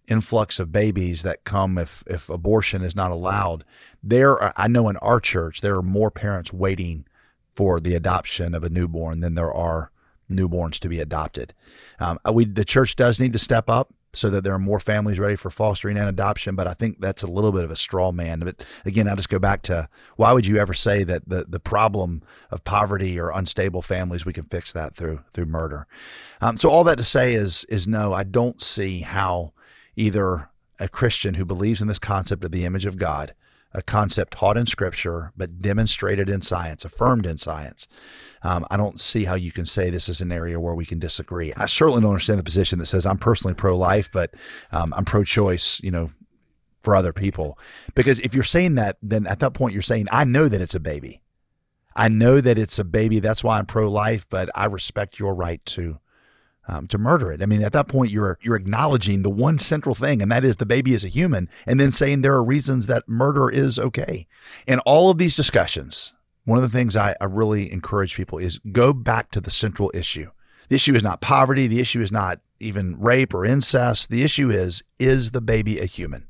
influx 0.07 0.59
of 0.59 0.73
babies 0.73 1.23
that 1.23 1.45
come 1.45 1.79
if, 1.79 2.05
if 2.07 2.29
abortion 2.29 2.83
is 2.83 2.95
not 2.95 3.11
allowed, 3.11 3.65
there 4.03 4.39
are, 4.39 4.53
I 4.57 4.69
know 4.69 4.89
in 4.89 4.97
our 4.99 5.21
church, 5.21 5.61
there 5.61 5.77
are 5.77 5.83
more 5.83 6.11
parents 6.11 6.53
waiting 6.53 7.07
for 7.55 7.81
the 7.81 7.95
adoption 7.95 8.55
of 8.55 8.65
a 8.65 8.69
newborn 8.69 9.21
than 9.21 9.35
there 9.35 9.53
are 9.53 9.91
newborns 10.31 10.79
to 10.81 10.89
be 10.89 11.01
adopted. 11.01 11.55
Um, 12.01 12.19
we, 12.33 12.45
the 12.45 12.65
church 12.65 12.97
does 12.97 13.21
need 13.21 13.33
to 13.33 13.39
step 13.39 13.69
up 13.71 13.93
so 14.15 14.31
that 14.31 14.45
there 14.45 14.55
are 14.55 14.59
more 14.59 14.81
families 14.81 15.19
ready 15.19 15.37
for 15.37 15.51
fostering 15.51 15.97
and 15.97 16.09
adoption. 16.09 16.55
But 16.57 16.67
I 16.67 16.75
think 16.75 17.01
that's 17.01 17.23
a 17.23 17.27
little 17.27 17.53
bit 17.53 17.65
of 17.65 17.71
a 17.71 17.77
straw 17.77 18.13
man. 18.13 18.41
But 18.41 18.65
again, 18.85 19.09
I 19.09 19.15
just 19.15 19.29
go 19.29 19.39
back 19.39 19.63
to 19.63 19.89
why 20.17 20.33
would 20.33 20.47
you 20.47 20.59
ever 20.59 20.75
say 20.75 21.05
that 21.05 21.29
the, 21.29 21.45
the 21.49 21.61
problem 21.61 22.23
of 22.51 22.65
poverty 22.65 23.19
or 23.19 23.31
unstable 23.31 23.83
families, 23.83 24.25
we 24.25 24.33
can 24.33 24.45
fix 24.45 24.73
that 24.73 24.95
through 24.95 25.21
through 25.33 25.47
murder. 25.47 25.87
Um, 26.41 26.57
so 26.57 26.69
all 26.71 26.85
that 26.85 26.99
to 26.99 27.05
say 27.05 27.35
is 27.35 27.65
is 27.65 27.87
no, 27.87 28.13
I 28.13 28.25
don't 28.25 28.61
see 28.63 29.01
how 29.01 29.53
either 29.97 30.49
a 30.81 30.89
Christian 30.89 31.35
who 31.35 31.45
believes 31.45 31.81
in 31.81 31.89
this 31.89 31.99
concept 31.99 32.45
of 32.45 32.51
the 32.51 32.65
image 32.65 32.85
of 32.87 32.99
God 32.99 33.35
a 33.75 33.83
concept 33.83 34.35
taught 34.35 34.57
in 34.57 34.67
scripture, 34.67 35.33
but 35.37 35.59
demonstrated 35.59 36.31
in 36.31 36.41
science, 36.41 36.85
affirmed 36.85 37.27
in 37.27 37.37
science. 37.37 37.89
Um, 38.43 38.65
I 38.71 38.77
don't 38.77 39.01
see 39.01 39.25
how 39.25 39.35
you 39.35 39.51
can 39.51 39.67
say 39.67 39.91
this 39.91 40.09
is 40.09 40.21
an 40.21 40.31
area 40.31 40.61
where 40.61 40.75
we 40.75 40.87
can 40.87 40.99
disagree. 40.99 41.53
I 41.57 41.67
certainly 41.67 42.01
don't 42.01 42.11
understand 42.11 42.39
the 42.39 42.45
position 42.45 42.79
that 42.79 42.87
says 42.87 43.05
I'm 43.05 43.19
personally 43.19 43.55
pro 43.55 43.77
life, 43.77 44.11
but 44.13 44.35
um, 44.71 44.95
I'm 44.97 45.05
pro 45.05 45.25
choice, 45.25 45.81
you 45.83 45.91
know, 45.91 46.11
for 46.81 46.95
other 46.95 47.13
people. 47.13 47.59
Because 47.95 48.21
if 48.21 48.35
you're 48.35 48.45
saying 48.45 48.77
that, 48.77 48.97
then 49.03 49.27
at 49.27 49.41
that 49.41 49.55
point 49.55 49.73
you're 49.73 49.83
saying, 49.83 50.07
I 50.13 50.25
know 50.25 50.49
that 50.49 50.61
it's 50.61 50.75
a 50.75 50.81
baby. 50.81 51.23
I 51.97 52.09
know 52.09 52.41
that 52.41 52.59
it's 52.59 52.79
a 52.79 52.85
baby. 52.85 53.21
That's 53.21 53.43
why 53.43 53.59
I'm 53.59 53.67
pro 53.67 53.91
life, 53.91 54.27
but 54.29 54.51
I 54.55 54.67
respect 54.67 55.19
your 55.19 55.35
right 55.35 55.65
to 55.67 55.99
um, 56.69 56.87
to 56.89 56.99
murder 56.99 57.31
it. 57.33 57.43
I 57.43 57.47
mean, 57.47 57.63
at 57.63 57.73
that 57.73 57.89
point, 57.89 58.11
you're 58.11 58.39
you're 58.43 58.57
acknowledging 58.57 59.23
the 59.23 59.31
one 59.31 59.59
central 59.59 59.95
thing, 59.95 60.23
and 60.23 60.31
that 60.31 60.45
is 60.45 60.57
the 60.57 60.67
baby 60.67 60.95
is 60.95 61.05
a 61.05 61.09
human, 61.09 61.49
and 61.67 61.79
then 61.79 61.93
saying 61.93 62.23
there 62.23 62.35
are 62.35 62.45
reasons 62.45 62.87
that 62.87 63.09
murder 63.09 63.51
is 63.51 63.79
okay. 63.79 64.27
In 64.67 64.79
all 64.81 65.11
of 65.11 65.19
these 65.19 65.37
discussions, 65.37 66.15
one 66.45 66.59
of 66.59 66.63
the 66.63 66.77
things 66.77 66.97
I, 66.97 67.15
I 67.21 67.25
really 67.25 67.73
encourage 67.73 68.17
people 68.17 68.39
is 68.39 68.59
go 68.73 68.93
back 68.93 69.31
to 69.33 69.41
the 69.41 69.51
central 69.51 69.91
issue. 69.95 70.31
The 70.69 70.77
issue 70.77 70.95
is 70.95 71.03
not 71.03 71.21
poverty. 71.21 71.67
The 71.67 71.81
issue 71.81 72.01
is 72.01 72.13
not 72.13 72.41
even 72.61 72.99
rape 72.99 73.35
or 73.35 73.45
incest. 73.45 74.11
The 74.11 74.23
issue 74.23 74.51
is 74.51 74.83
is 74.99 75.33
the 75.33 75.43
baby 75.43 75.79
a 75.79 75.87
human? 75.87 76.29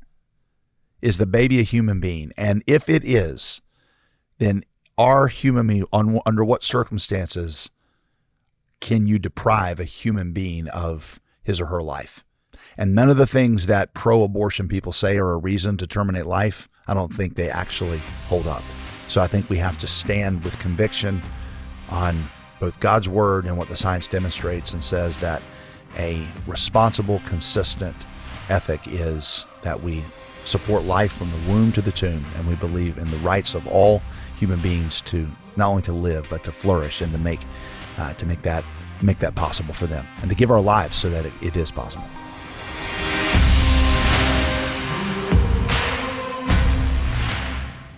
Is 1.01 1.17
the 1.17 1.27
baby 1.27 1.59
a 1.59 1.63
human 1.63 1.99
being? 1.99 2.31
And 2.37 2.63
if 2.67 2.89
it 2.89 3.03
is, 3.05 3.61
then 4.39 4.63
are 4.97 5.27
human 5.27 5.67
being 5.67 5.85
on, 5.91 6.19
under 6.25 6.43
what 6.43 6.63
circumstances 6.63 7.69
can 8.79 9.07
you 9.07 9.19
deprive 9.19 9.79
a 9.79 9.85
human 9.85 10.31
being 10.31 10.67
of 10.69 11.19
his 11.43 11.61
or 11.61 11.67
her 11.67 11.81
life? 11.81 12.23
And 12.77 12.95
none 12.95 13.09
of 13.09 13.17
the 13.17 13.27
things 13.27 13.67
that 13.67 13.93
pro 13.93 14.23
abortion 14.23 14.67
people 14.67 14.91
say 14.91 15.17
are 15.17 15.31
a 15.31 15.37
reason 15.37 15.77
to 15.77 15.87
terminate 15.87 16.25
life, 16.25 16.69
I 16.87 16.93
don't 16.93 17.13
think 17.13 17.35
they 17.35 17.49
actually 17.49 17.99
hold 18.27 18.47
up. 18.47 18.63
So 19.07 19.21
I 19.21 19.27
think 19.27 19.49
we 19.49 19.57
have 19.57 19.77
to 19.79 19.87
stand 19.87 20.43
with 20.43 20.59
conviction 20.59 21.21
on 21.89 22.29
both 22.59 22.79
God's 22.79 23.07
word 23.07 23.45
and 23.45 23.57
what 23.57 23.69
the 23.69 23.77
science 23.77 24.07
demonstrates 24.07 24.73
and 24.73 24.83
says 24.83 25.19
that 25.19 25.41
a 25.97 26.25
responsible, 26.47 27.21
consistent 27.25 28.05
ethic 28.49 28.81
is 28.87 29.45
that 29.63 29.81
we 29.81 30.03
support 30.45 30.83
life 30.83 31.13
from 31.13 31.31
the 31.31 31.51
womb 31.51 31.71
to 31.71 31.81
the 31.81 31.91
tomb, 31.91 32.23
and 32.35 32.47
we 32.47 32.55
believe 32.55 32.97
in 32.97 33.09
the 33.09 33.17
rights 33.17 33.55
of 33.55 33.65
all 33.67 34.01
human 34.37 34.59
beings 34.59 35.01
to 35.01 35.27
not 35.55 35.69
only 35.69 35.81
to 35.81 35.93
live 35.93 36.27
but 36.29 36.43
to 36.43 36.51
flourish 36.51 37.01
and 37.01 37.11
to 37.11 37.17
make 37.17 37.39
uh, 37.97 38.13
to 38.13 38.25
make 38.25 38.41
that 38.43 38.63
make 39.01 39.19
that 39.19 39.35
possible 39.35 39.73
for 39.73 39.87
them, 39.87 40.05
and 40.21 40.29
to 40.29 40.35
give 40.35 40.51
our 40.51 40.61
lives 40.61 40.95
so 40.95 41.09
that 41.09 41.25
it, 41.25 41.33
it 41.41 41.55
is 41.55 41.71
possible. 41.71 42.05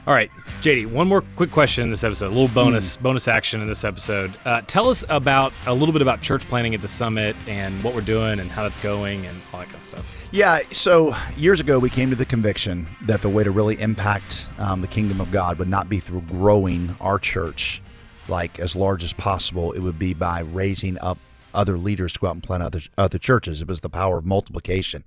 All 0.07 0.13
right, 0.13 0.31
JD, 0.61 0.87
one 0.87 1.09
more 1.09 1.21
quick 1.35 1.51
question 1.51 1.83
in 1.83 1.89
this 1.89 2.05
episode, 2.05 2.27
a 2.27 2.29
little 2.29 2.47
bonus 2.47 2.95
mm. 2.95 3.01
bonus 3.01 3.27
action 3.27 3.59
in 3.59 3.67
this 3.67 3.83
episode. 3.83 4.33
Uh, 4.45 4.61
tell 4.65 4.87
us 4.87 5.03
about 5.09 5.51
a 5.65 5.73
little 5.73 5.91
bit 5.91 6.01
about 6.01 6.21
church 6.21 6.47
planting 6.47 6.73
at 6.73 6.79
the 6.79 6.87
summit 6.87 7.35
and 7.45 7.83
what 7.83 7.93
we're 7.93 7.99
doing 7.99 8.39
and 8.39 8.49
how 8.49 8.63
that's 8.63 8.81
going 8.81 9.25
and 9.25 9.41
all 9.51 9.59
that 9.59 9.65
kind 9.65 9.79
of 9.79 9.83
stuff. 9.83 10.27
Yeah, 10.31 10.59
so 10.71 11.13
years 11.35 11.59
ago 11.59 11.77
we 11.77 11.89
came 11.89 12.09
to 12.09 12.15
the 12.15 12.25
conviction 12.25 12.87
that 13.01 13.21
the 13.21 13.27
way 13.27 13.43
to 13.43 13.51
really 13.51 13.77
impact 13.81 14.47
um, 14.59 14.79
the 14.79 14.87
kingdom 14.87 15.19
of 15.19 15.29
God 15.29 15.59
would 15.59 15.67
not 15.67 15.89
be 15.89 15.99
through 15.99 16.21
growing 16.21 16.95
our 17.01 17.19
church 17.19 17.81
like 18.29 18.59
as 18.59 18.75
large 18.75 19.03
as 19.03 19.13
possible. 19.13 19.71
It 19.71 19.79
would 19.79 19.99
be 19.99 20.13
by 20.13 20.41
raising 20.41 20.97
up 20.99 21.17
other 21.53 21.77
leaders 21.77 22.13
to 22.13 22.19
go 22.19 22.27
out 22.27 22.35
and 22.35 22.43
plant 22.43 22.63
other 22.63 22.81
other 22.97 23.17
churches. 23.17 23.61
It 23.61 23.67
was 23.67 23.81
the 23.81 23.89
power 23.89 24.19
of 24.19 24.25
multiplication. 24.25 25.03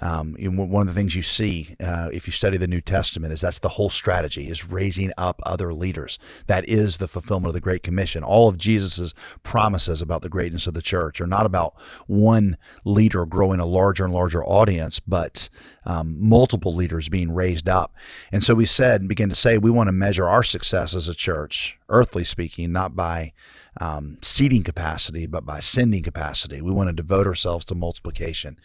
Um, 0.00 0.34
one 0.34 0.88
of 0.88 0.94
the 0.94 0.98
things 1.00 1.14
you 1.14 1.22
see 1.22 1.76
uh, 1.80 2.10
if 2.12 2.26
you 2.26 2.32
study 2.32 2.56
the 2.56 2.66
New 2.66 2.80
Testament 2.80 3.32
is 3.32 3.40
that's 3.40 3.58
the 3.58 3.70
whole 3.70 3.90
strategy 3.90 4.48
is 4.48 4.68
raising 4.68 5.12
up 5.16 5.40
other 5.44 5.72
leaders. 5.72 6.18
That 6.46 6.68
is 6.68 6.98
the 6.98 7.08
fulfillment 7.08 7.48
of 7.48 7.54
the 7.54 7.60
Great 7.60 7.82
Commission. 7.82 8.22
All 8.22 8.48
of 8.48 8.58
Jesus's 8.58 9.14
promises 9.42 10.02
about 10.02 10.22
the 10.22 10.28
greatness 10.28 10.66
of 10.66 10.74
the 10.74 10.82
church 10.82 11.20
are 11.20 11.26
not 11.26 11.46
about 11.46 11.74
one 12.06 12.56
leader 12.84 13.26
growing 13.26 13.60
a 13.60 13.66
larger 13.66 14.04
and 14.04 14.12
larger 14.12 14.44
audience, 14.44 15.00
but 15.00 15.48
um, 15.84 16.16
multiple 16.18 16.74
leaders 16.74 17.08
being 17.08 17.32
raised 17.32 17.68
up. 17.68 17.94
And 18.32 18.42
so 18.42 18.54
we 18.54 18.66
said 18.66 19.00
and 19.00 19.08
began 19.08 19.28
to 19.28 19.34
say 19.34 19.58
we 19.58 19.70
want 19.70 19.88
to 19.88 19.92
measure 19.92 20.28
our 20.28 20.42
success 20.42 20.94
as 20.94 21.08
a 21.08 21.14
church, 21.14 21.78
earthly 21.88 22.24
speaking, 22.24 22.72
not 22.72 22.96
by 22.96 23.32
um, 23.80 24.18
seating 24.22 24.62
capacity, 24.62 25.26
but 25.26 25.44
by 25.44 25.60
sending 25.60 26.02
capacity. 26.02 26.62
We 26.62 26.70
want 26.70 26.88
to 26.88 26.92
devote 26.92 27.26
ourselves 27.26 27.64
to 27.66 27.74
multiplication. 27.74 28.58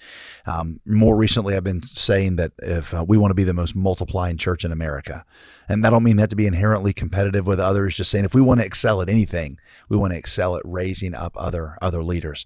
Um, 0.46 0.80
more 0.86 1.16
recently, 1.16 1.56
I've 1.56 1.64
been 1.64 1.84
saying 1.84 2.36
that 2.38 2.52
if 2.60 2.94
uh, 2.94 3.06
we 3.08 3.18
want 3.18 3.32
to 3.32 3.36
be 3.36 3.44
the 3.44 3.54
most 3.54 3.76
multiplying 3.76 4.38
church 4.38 4.64
in 4.64 4.72
America, 4.72 5.26
and 5.68 5.86
I 5.86 5.90
don't 5.90 6.04
mean 6.04 6.18
that 6.18 6.30
to 6.32 6.36
be 6.36 6.48
inherently 6.48 6.94
competitive 6.94 7.46
with 7.48 7.60
others, 7.60 7.96
just 7.96 8.12
saying 8.12 8.26
if 8.26 8.36
we 8.36 8.42
want 8.42 8.60
to 8.60 8.66
excel 8.66 9.02
at 9.02 9.10
anything, 9.10 9.60
we 9.88 9.98
want 9.98 10.14
to 10.14 10.20
excel 10.20 10.56
at 10.56 10.64
raising 10.66 11.14
up 11.14 11.34
other 11.36 11.78
other 11.82 12.04
leaders. 12.04 12.46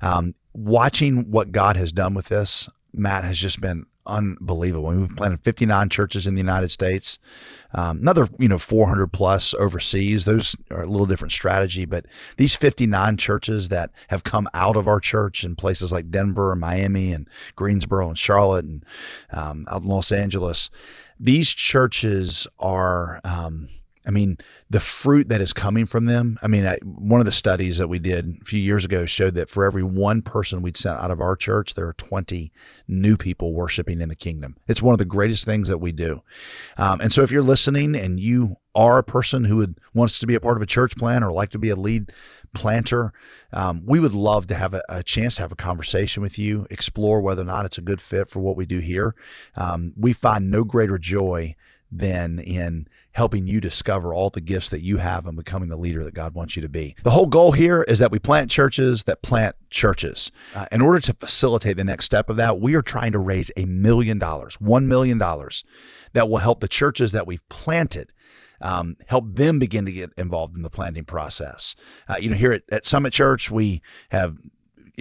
Um, 0.00 0.34
watching 0.52 1.30
what 1.30 1.52
God 1.52 1.76
has 1.76 1.92
done 1.92 2.14
with 2.14 2.28
this, 2.28 2.68
Matt 2.92 3.24
has 3.24 3.38
just 3.38 3.60
been 3.60 3.86
unbelievable. 4.06 4.88
We've 4.88 5.16
planted 5.16 5.44
59 5.44 5.88
churches 5.88 6.26
in 6.26 6.34
the 6.34 6.40
United 6.40 6.70
States, 6.70 7.18
um, 7.72 7.98
another 7.98 8.28
you 8.38 8.48
know 8.48 8.58
400 8.58 9.08
plus 9.12 9.54
overseas. 9.54 10.24
Those 10.24 10.56
are 10.70 10.82
a 10.82 10.86
little 10.86 11.06
different 11.06 11.32
strategy, 11.32 11.84
but 11.84 12.06
these 12.36 12.54
59 12.54 13.16
churches 13.16 13.68
that 13.68 13.90
have 14.08 14.24
come 14.24 14.48
out 14.54 14.76
of 14.76 14.86
our 14.86 15.00
church 15.00 15.44
in 15.44 15.56
places 15.56 15.92
like 15.92 16.10
Denver 16.10 16.52
and 16.52 16.60
Miami 16.60 17.12
and 17.12 17.28
Greensboro 17.56 18.08
and 18.08 18.18
Charlotte 18.18 18.64
and 18.64 18.84
um, 19.30 19.66
out 19.70 19.82
in 19.82 19.88
Los 19.88 20.12
Angeles, 20.12 20.70
these 21.18 21.50
churches 21.50 22.46
are. 22.58 23.20
Um, 23.24 23.68
I 24.06 24.10
mean, 24.10 24.38
the 24.68 24.80
fruit 24.80 25.28
that 25.28 25.40
is 25.40 25.52
coming 25.52 25.86
from 25.86 26.06
them. 26.06 26.38
I 26.42 26.48
mean, 26.48 26.66
I, 26.66 26.78
one 26.82 27.20
of 27.20 27.26
the 27.26 27.32
studies 27.32 27.78
that 27.78 27.88
we 27.88 27.98
did 27.98 28.38
a 28.40 28.44
few 28.44 28.60
years 28.60 28.84
ago 28.84 29.06
showed 29.06 29.34
that 29.34 29.48
for 29.48 29.64
every 29.64 29.82
one 29.82 30.22
person 30.22 30.62
we'd 30.62 30.76
sent 30.76 30.98
out 30.98 31.10
of 31.10 31.20
our 31.20 31.36
church, 31.36 31.74
there 31.74 31.86
are 31.86 31.92
20 31.92 32.50
new 32.88 33.16
people 33.16 33.52
worshiping 33.52 34.00
in 34.00 34.08
the 34.08 34.16
kingdom. 34.16 34.56
It's 34.66 34.82
one 34.82 34.92
of 34.94 34.98
the 34.98 35.04
greatest 35.04 35.44
things 35.44 35.68
that 35.68 35.78
we 35.78 35.92
do. 35.92 36.22
Um, 36.76 37.00
and 37.00 37.12
so 37.12 37.22
if 37.22 37.30
you're 37.30 37.42
listening 37.42 37.94
and 37.94 38.18
you 38.18 38.56
are 38.74 38.98
a 38.98 39.04
person 39.04 39.44
who 39.44 39.56
would 39.56 39.78
wants 39.94 40.18
to 40.18 40.26
be 40.26 40.34
a 40.34 40.40
part 40.40 40.56
of 40.56 40.62
a 40.62 40.66
church 40.66 40.96
plant 40.96 41.22
or 41.22 41.30
like 41.30 41.50
to 41.50 41.58
be 41.58 41.68
a 41.68 41.76
lead 41.76 42.10
planter, 42.54 43.12
um, 43.52 43.82
we 43.86 44.00
would 44.00 44.14
love 44.14 44.46
to 44.46 44.54
have 44.54 44.74
a, 44.74 44.82
a, 44.88 45.02
chance 45.02 45.36
to 45.36 45.42
have 45.42 45.52
a 45.52 45.56
conversation 45.56 46.22
with 46.22 46.38
you, 46.38 46.66
explore 46.70 47.20
whether 47.20 47.42
or 47.42 47.46
not 47.46 47.64
it's 47.64 47.78
a 47.78 47.82
good 47.82 48.00
fit 48.00 48.28
for 48.28 48.40
what 48.40 48.56
we 48.56 48.66
do 48.66 48.78
here. 48.78 49.14
Um, 49.56 49.94
we 49.96 50.12
find 50.12 50.50
no 50.50 50.64
greater 50.64 50.98
joy 50.98 51.54
than 51.92 52.38
in 52.38 52.88
helping 53.12 53.46
you 53.46 53.60
discover 53.60 54.14
all 54.14 54.30
the 54.30 54.40
gifts 54.40 54.70
that 54.70 54.80
you 54.80 54.96
have 54.96 55.26
and 55.26 55.36
becoming 55.36 55.68
the 55.68 55.76
leader 55.76 56.02
that 56.02 56.14
God 56.14 56.34
wants 56.34 56.56
you 56.56 56.62
to 56.62 56.68
be. 56.68 56.96
The 57.02 57.10
whole 57.10 57.26
goal 57.26 57.52
here 57.52 57.82
is 57.82 57.98
that 57.98 58.10
we 58.10 58.18
plant 58.18 58.50
churches 58.50 59.04
that 59.04 59.20
plant 59.20 59.54
churches. 59.68 60.32
Uh, 60.54 60.66
in 60.72 60.80
order 60.80 61.00
to 61.00 61.12
facilitate 61.12 61.76
the 61.76 61.84
next 61.84 62.06
step 62.06 62.30
of 62.30 62.36
that, 62.36 62.58
we 62.58 62.74
are 62.74 62.82
trying 62.82 63.12
to 63.12 63.18
raise 63.18 63.50
a 63.56 63.66
million 63.66 64.18
dollars, 64.18 64.56
$1 64.56 64.86
million 64.86 65.18
that 65.18 66.28
will 66.28 66.38
help 66.38 66.60
the 66.60 66.68
churches 66.68 67.12
that 67.12 67.26
we've 67.26 67.46
planted. 67.50 68.12
Um, 68.62 68.96
help 69.08 69.34
them 69.34 69.58
begin 69.58 69.84
to 69.86 69.92
get 69.92 70.12
involved 70.16 70.56
in 70.56 70.62
the 70.62 70.70
planting 70.70 71.04
process. 71.04 71.74
Uh, 72.08 72.14
you 72.20 72.30
know, 72.30 72.36
here 72.36 72.52
at, 72.52 72.62
at 72.70 72.86
Summit 72.86 73.12
Church, 73.12 73.50
we 73.50 73.82
have 74.10 74.38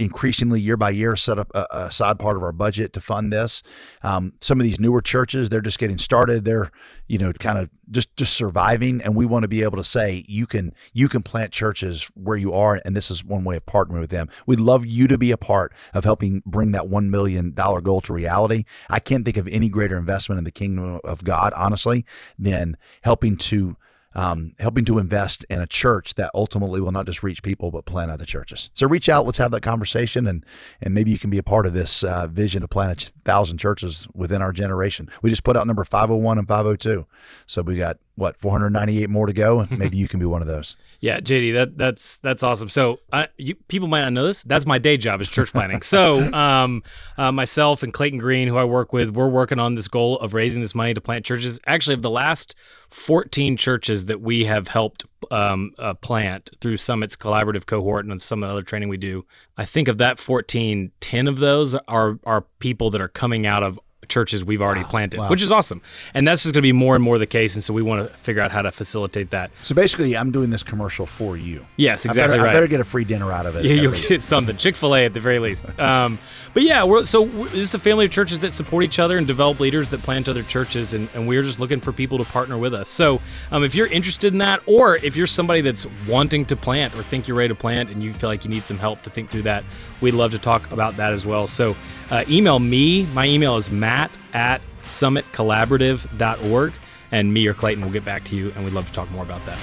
increasingly 0.02 0.60
year 0.60 0.76
by 0.78 0.90
year 0.90 1.16
set 1.16 1.38
up 1.38 1.52
a, 1.54 1.68
a 1.70 1.92
side 1.92 2.18
part 2.18 2.36
of 2.36 2.42
our 2.42 2.52
budget 2.52 2.92
to 2.94 3.00
fund 3.00 3.32
this. 3.32 3.62
Um, 4.02 4.34
some 4.42 4.60
of 4.60 4.64
these 4.64 4.80
newer 4.80 5.02
churches, 5.02 5.50
they're 5.50 5.62
just 5.62 5.78
getting 5.78 6.00
started. 6.00 6.44
They're, 6.44 6.72
you 7.08 7.20
know, 7.20 7.32
kind 7.34 7.60
of 7.60 7.70
just 7.92 8.16
just 8.18 8.34
surviving, 8.34 9.02
and 9.02 9.16
we 9.16 9.26
want 9.26 9.44
to 9.44 9.48
be 9.48 9.62
able 9.62 9.78
to 9.78 9.84
say 9.84 10.26
you 10.28 10.48
can 10.48 10.74
you 10.94 11.08
can 11.08 11.22
plant 11.22 11.52
churches 11.52 12.10
where 12.16 12.38
you 12.38 12.52
are, 12.54 12.82
and 12.84 12.96
this 12.96 13.12
is 13.12 13.24
one 13.24 13.44
way 13.44 13.58
of 13.58 13.66
partnering 13.66 14.00
with 14.00 14.10
them. 14.10 14.28
We'd 14.48 14.60
love 14.60 14.86
you 14.86 15.08
to 15.08 15.18
be 15.18 15.32
a 15.32 15.38
part 15.38 15.72
of 15.94 16.04
helping 16.04 16.42
bring 16.46 16.72
that 16.72 16.88
one 16.88 17.12
million 17.12 17.54
dollar 17.54 17.82
goal 17.82 18.02
to 18.02 18.14
reality. 18.14 18.64
I 18.90 19.00
can't 19.00 19.24
think 19.24 19.38
of 19.38 19.48
any 19.50 19.70
greater 19.70 19.98
investment 19.98 20.40
in 20.40 20.46
the 20.46 20.52
kingdom 20.52 21.00
of 21.04 21.24
God, 21.24 21.54
honestly, 21.56 22.06
than 22.40 22.76
helping 23.04 23.38
to 23.38 23.78
um, 24.14 24.54
helping 24.60 24.86
to 24.86 25.00
invest 25.00 25.46
in 25.50 25.62
a 25.62 25.68
church 25.68 26.16
that 26.16 26.32
ultimately 26.34 26.82
will 26.82 26.92
not 26.92 27.06
just 27.06 27.24
reach 27.24 27.44
people 27.44 27.72
but 27.72 27.86
plant 27.86 28.12
other 28.12 28.26
churches. 28.26 28.70
So 28.74 28.88
reach 28.88 29.10
out, 29.10 29.26
let's 29.26 29.38
have 29.38 29.52
that 29.52 29.62
conversation, 29.62 30.28
and 30.28 30.46
and 30.82 30.94
maybe 30.94 31.12
you 31.12 31.20
can 31.20 31.30
be 31.30 31.38
a 31.38 31.44
part 31.44 31.66
of 31.66 31.74
this 31.74 32.04
uh, 32.04 32.28
vision 32.28 32.62
to 32.62 32.68
plant 32.68 33.04
a 33.04 33.12
thousand 33.24 33.58
churches 33.58 34.08
within 34.14 34.42
our 34.42 34.52
generation. 34.52 35.10
We 35.22 35.30
just 35.30 35.44
put 35.44 35.56
out 35.56 35.68
number 35.68 35.84
501 35.84 36.38
and 36.38 36.48
502, 36.48 37.06
so 37.46 37.62
we 37.62 37.78
got 37.78 37.98
what 38.22 38.38
498 38.38 39.10
more 39.10 39.26
to 39.26 39.34
go? 39.34 39.66
Maybe 39.72 39.98
you 39.98 40.08
can 40.08 40.20
be 40.20 40.26
one 40.26 40.42
of 40.42 40.48
those. 40.48 40.76
Yeah 41.02 41.20
jd 41.20 41.54
that 41.54 41.78
that's 41.78 42.18
that's 42.18 42.44
awesome. 42.44 42.70
So 42.70 43.00
uh, 43.12 43.26
you, 43.38 43.56
people 43.68 43.88
might 43.88 44.02
not 44.02 44.14
know 44.14 44.26
this. 44.26 44.44
That's 44.44 44.66
my 44.66 44.78
day 44.78 44.96
job 44.96 45.20
is 45.20 45.30
church 45.30 45.52
planting. 45.52 45.82
So 45.82 46.32
um, 46.34 46.84
uh, 47.18 47.32
myself 47.32 47.84
and 47.84 47.92
clayton 47.94 48.20
green 48.20 48.48
who 48.48 48.58
i 48.58 48.64
work 48.64 48.94
with 48.94 49.10
we're 49.10 49.28
working 49.28 49.60
on 49.60 49.76
this 49.76 49.88
goal 49.88 50.20
of 50.20 50.34
raising 50.34 50.62
this 50.62 50.76
money 50.76 50.94
to 50.94 51.02
plant 51.02 51.26
churches. 51.26 51.60
Actually 51.66 51.96
of 51.96 52.02
the 52.02 52.10
last 52.10 52.56
14 52.90 53.58
churches 53.58 54.06
that 54.06 54.22
we 54.22 54.46
have 54.46 54.68
helped 54.68 55.06
um, 55.32 55.74
uh, 55.80 55.94
plant 55.96 56.52
through 56.60 56.78
summit's 56.78 57.16
collaborative 57.16 57.66
cohort 57.66 58.06
and 58.06 58.22
some 58.22 58.44
of 58.44 58.50
the 58.50 58.52
other 58.52 58.64
training 58.64 58.90
we 58.90 58.98
do 58.98 59.26
i 59.58 59.64
think 59.64 59.88
of 59.88 59.98
that 59.98 60.20
14 60.20 60.92
10 61.00 61.28
of 61.28 61.40
those 61.40 61.74
are 61.88 62.20
are 62.26 62.42
people 62.60 62.90
that 62.90 63.00
are 63.00 63.08
coming 63.08 63.46
out 63.46 63.64
of 63.64 63.80
churches 64.12 64.46
we've 64.46 64.62
already 64.62 64.84
wow, 64.84 64.90
planted, 64.90 65.20
wow. 65.20 65.30
which 65.30 65.42
is 65.42 65.52
awesome. 65.52 65.82
And 66.14 66.28
that's 66.28 66.44
just 66.44 66.54
going 66.54 66.62
to 66.62 66.68
be 66.68 66.72
more 66.72 66.96
and 66.96 67.04
more 67.04 67.18
the 67.18 67.26
case. 67.26 67.56
And 67.56 67.64
so 67.64 67.74
we 67.74 67.82
want 67.82 68.08
to 68.08 68.18
figure 68.18 68.42
out 68.42 68.52
how 68.52 68.62
to 68.62 68.72
facilitate 68.72 69.32
that. 69.32 69.50
So 69.64 69.74
basically, 69.74 70.16
I'm 70.16 70.32
doing 70.32 70.50
this 70.52 70.62
commercial 70.62 71.06
for 71.06 71.38
you. 71.38 71.66
Yes, 71.78 72.06
exactly 72.06 72.24
I 72.24 72.28
better, 72.28 72.44
right. 72.44 72.50
I 72.50 72.54
better 72.54 72.68
get 72.68 72.80
a 72.80 72.84
free 72.84 73.06
dinner 73.06 73.32
out 73.32 73.46
of 73.46 73.56
it. 73.56 73.66
Yeah, 73.66 73.74
you'll 73.74 73.92
least. 73.94 74.10
get 74.10 74.22
something. 74.22 74.58
Chick 74.58 74.76
fil 74.76 74.96
A 74.96 75.06
at 75.06 75.14
the 75.14 75.20
very 75.20 75.40
least. 75.40 75.66
Um, 75.82 76.20
but 76.54 76.64
yeah, 76.64 76.84
we're, 76.84 77.06
so 77.06 77.24
we're, 77.24 77.50
this 77.50 77.70
is 77.70 77.74
a 77.74 77.80
family 77.80 78.06
of 78.06 78.12
churches 78.12 78.42
that 78.42 78.54
support 78.54 78.84
each 78.84 79.00
other 79.00 79.18
and 79.18 79.26
develop 79.26 79.60
leaders 79.60 79.90
that 79.90 80.02
plant 80.02 80.30
other 80.30 80.44
churches. 80.44 80.94
And, 80.94 81.10
and 81.16 81.28
we're 81.28 81.42
just 81.42 81.60
looking 81.60 81.82
for 81.82 81.92
people 81.92 82.18
to 82.20 82.24
partner 82.24 82.58
with 82.58 82.74
us. 82.74 82.88
So 82.88 83.20
um, 83.52 83.64
if 83.64 83.74
you're 83.74 83.88
interested 83.88 84.32
in 84.32 84.40
that, 84.40 84.62
or 84.68 84.98
if 84.98 85.16
you're 85.16 85.28
somebody 85.28 85.62
that's 85.62 85.88
wanting 86.08 86.46
to 86.46 86.56
plant 86.56 86.94
or 86.96 87.04
think 87.04 87.28
you're 87.28 87.38
ready 87.38 87.50
to 87.50 87.56
plant 87.56 87.90
and 87.90 88.04
you 88.04 88.14
feel 88.14 88.30
like 88.30 88.44
you 88.44 88.50
need 88.50 88.66
some 88.66 88.78
help 88.78 89.02
to 89.04 89.10
think 89.10 89.32
through 89.32 89.44
that, 89.44 89.64
we'd 90.02 90.14
love 90.14 90.32
to 90.32 90.40
talk 90.40 90.72
about 90.72 90.98
that 90.98 91.14
as 91.14 91.26
well. 91.26 91.48
So 91.48 91.76
uh, 92.10 92.26
email 92.30 92.60
me. 92.60 93.06
My 93.14 93.26
email 93.26 93.58
is 93.58 93.72
matt 94.02 94.12
at 94.34 94.62
summitcollaborative.org, 94.82 96.74
and 97.12 97.34
me 97.34 97.48
or 97.48 97.54
Clayton 97.54 97.84
will 97.84 97.92
get 97.92 98.06
back 98.06 98.24
to 98.26 98.36
you, 98.36 98.52
and 98.56 98.64
we'd 98.64 98.74
love 98.74 98.88
to 98.88 98.94
talk 98.94 99.10
more 99.12 99.24
about 99.24 99.46
that. 99.46 99.60